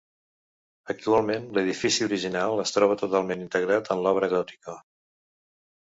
[0.93, 4.81] Actualment, l'edifici original es troba totalment integrat en l'obra gòtica.